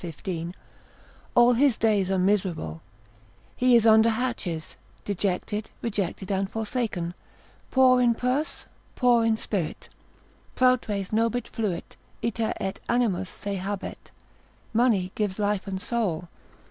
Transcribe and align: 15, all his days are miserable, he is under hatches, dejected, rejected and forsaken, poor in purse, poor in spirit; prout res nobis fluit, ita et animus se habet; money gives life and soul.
15, 0.01 0.55
all 1.35 1.53
his 1.53 1.77
days 1.77 2.09
are 2.09 2.17
miserable, 2.17 2.81
he 3.55 3.75
is 3.75 3.85
under 3.85 4.09
hatches, 4.09 4.75
dejected, 5.05 5.69
rejected 5.83 6.31
and 6.31 6.49
forsaken, 6.49 7.13
poor 7.69 8.01
in 8.01 8.15
purse, 8.15 8.65
poor 8.95 9.23
in 9.23 9.37
spirit; 9.37 9.89
prout 10.55 10.87
res 10.87 11.13
nobis 11.13 11.43
fluit, 11.47 11.97
ita 12.23 12.51
et 12.59 12.79
animus 12.89 13.29
se 13.29 13.57
habet; 13.57 14.09
money 14.73 15.11
gives 15.13 15.37
life 15.37 15.67
and 15.67 15.79
soul. 15.83 16.27